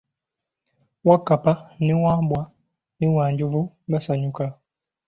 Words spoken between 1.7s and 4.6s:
na Wambwa ne Wanjovu basanyuka.